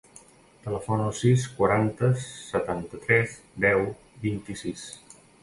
[0.61, 3.87] Telefona al sis, quaranta, setanta-tres, deu,
[4.27, 4.89] vint-i-sis.